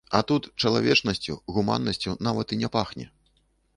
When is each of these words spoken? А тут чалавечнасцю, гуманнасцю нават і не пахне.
А 0.17 0.19
тут 0.29 0.43
чалавечнасцю, 0.61 1.35
гуманнасцю 1.57 2.17
нават 2.29 2.47
і 2.59 2.63
не 2.63 2.69
пахне. 2.77 3.05